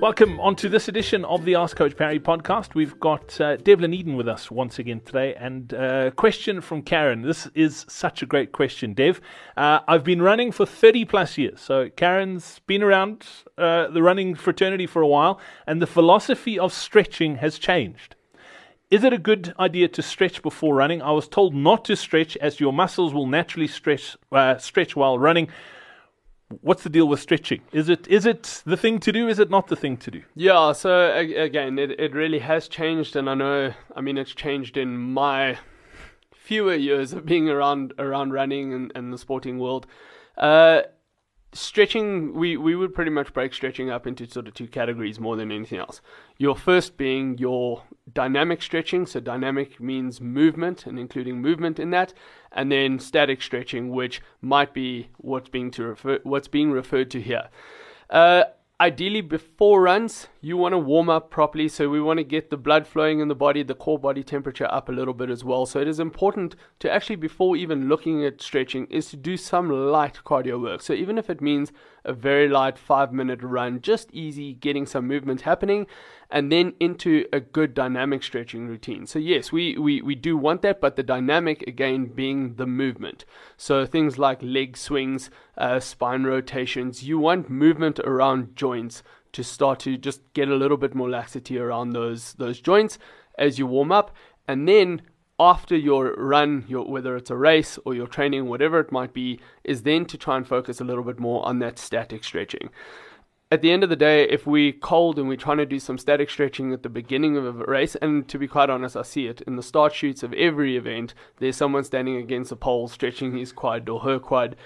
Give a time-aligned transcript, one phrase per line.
[0.00, 2.74] Welcome on to this edition of the Ask Coach Parry podcast.
[2.74, 6.80] We've got uh, Devlin Eyden with us once again today, and a uh, question from
[6.80, 7.20] Karen.
[7.20, 9.20] This is such a great question, Dev.
[9.58, 13.26] Uh, I've been running for 30 plus years, so Karen's been around
[13.58, 18.16] uh, the running fraternity for a while, and the philosophy of stretching has changed.
[18.90, 21.02] Is it a good idea to stretch before running?
[21.02, 25.18] I was told not to stretch as your muscles will naturally stretch, uh, stretch while
[25.18, 25.50] running
[26.60, 27.62] what's the deal with stretching?
[27.72, 29.28] Is it is it the thing to do?
[29.28, 30.22] Is it not the thing to do?
[30.34, 30.72] Yeah.
[30.72, 33.72] So again, it it really has changed, and I know.
[33.94, 35.58] I mean, it's changed in my
[36.34, 39.86] fewer years of being around around running and, and the sporting world.
[40.36, 40.82] Uh,
[41.52, 45.36] stretching we we would pretty much break stretching up into sort of two categories more
[45.36, 46.00] than anything else.
[46.38, 52.12] Your first being your dynamic stretching so dynamic means movement and including movement in that
[52.52, 57.20] and then static stretching which might be what's being to refer what's being referred to
[57.20, 57.48] here.
[58.08, 58.44] Uh,
[58.80, 62.56] ideally before runs you want to warm up properly so we want to get the
[62.56, 65.66] blood flowing in the body the core body temperature up a little bit as well
[65.66, 69.68] so it is important to actually before even looking at stretching is to do some
[69.68, 71.72] light cardio work so even if it means
[72.06, 75.86] a very light 5 minute run just easy getting some movement happening
[76.30, 79.04] and then into a good dynamic stretching routine.
[79.04, 83.24] So yes, we, we, we do want that, but the dynamic again being the movement.
[83.56, 88.69] So things like leg swings, uh, spine rotations, you want movement around joints
[89.32, 92.98] to start to just get a little bit more laxity around those those joints
[93.38, 94.14] as you warm up,
[94.46, 95.02] and then
[95.40, 99.40] after your run, your, whether it's a race or your training, whatever it might be,
[99.64, 102.68] is then to try and focus a little bit more on that static stretching.
[103.50, 105.98] At the end of the day, if we cold and we're trying to do some
[105.98, 109.26] static stretching at the beginning of a race, and to be quite honest, I see
[109.26, 111.14] it in the start chutes of every event.
[111.38, 114.56] There's someone standing against a pole stretching his quad or her quad,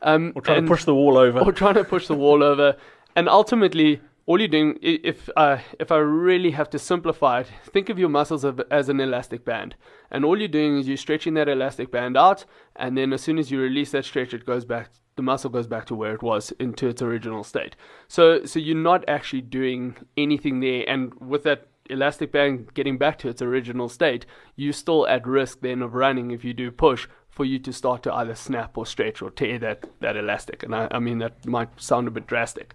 [0.00, 2.76] um, or trying to push the wall over, or trying to push the wall over,
[3.16, 4.00] and ultimately.
[4.26, 8.08] All you're doing, if uh, if I really have to simplify it, think of your
[8.08, 9.74] muscles as an elastic band,
[10.08, 12.44] and all you're doing is you're stretching that elastic band out,
[12.76, 15.66] and then as soon as you release that stretch, it goes back the muscle goes
[15.66, 17.76] back to where it was into its original state.
[18.08, 23.18] So so you're not actually doing anything there and with that elastic band getting back
[23.18, 24.24] to its original state,
[24.56, 27.08] you're still at risk then of running if you do push
[27.40, 30.62] for you to start to either snap or stretch or tear that, that elastic.
[30.62, 32.74] And I, I mean that might sound a bit drastic.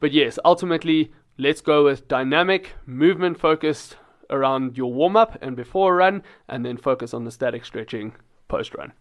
[0.00, 3.98] But yes, ultimately let's go with dynamic, movement focused
[4.30, 8.14] around your warm up and before a run, and then focus on the static stretching
[8.48, 8.94] post run.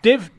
[0.00, 0.30] Dev,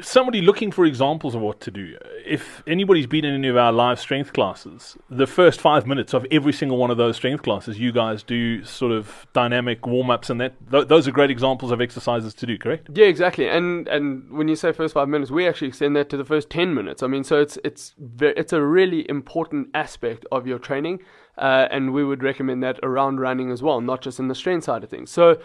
[0.00, 3.72] somebody looking for examples of what to do, if anybody's been in any of our
[3.72, 7.78] live strength classes, the first five minutes of every single one of those strength classes,
[7.78, 11.70] you guys do sort of dynamic warm ups, and that th- those are great examples
[11.70, 12.58] of exercises to do.
[12.58, 12.88] Correct?
[12.94, 13.48] Yeah, exactly.
[13.48, 16.50] And and when you say first five minutes, we actually extend that to the first
[16.50, 17.02] ten minutes.
[17.02, 21.00] I mean, so it's it's ve- it's a really important aspect of your training,
[21.36, 24.64] uh, and we would recommend that around running as well, not just in the strength
[24.64, 25.10] side of things.
[25.10, 25.40] So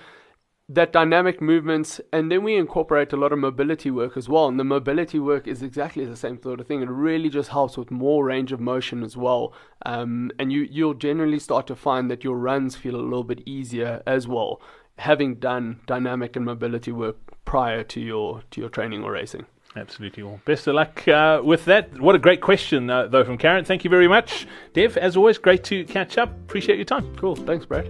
[0.69, 4.47] that dynamic movements, and then we incorporate a lot of mobility work as well.
[4.47, 6.81] And the mobility work is exactly the same sort of thing.
[6.81, 9.53] It really just helps with more range of motion as well.
[9.85, 13.41] Um, and you you'll generally start to find that your runs feel a little bit
[13.45, 14.61] easier as well,
[14.99, 19.45] having done dynamic and mobility work prior to your to your training or racing.
[19.75, 20.23] Absolutely.
[20.23, 21.99] Well, best of luck uh, with that.
[21.99, 23.65] What a great question, uh, though, from Karen.
[23.65, 24.97] Thank you very much, Dev.
[24.97, 26.29] As always, great to catch up.
[26.29, 27.15] Appreciate your time.
[27.15, 27.35] Cool.
[27.35, 27.89] Thanks, Brad.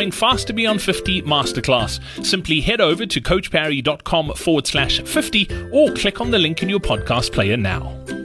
[0.01, 2.25] upcoming Faster Beyond 50 masterclass.
[2.25, 6.79] Simply head over to coachparry.com forward slash 50 or click on the link in your
[6.79, 8.20] podcast player now.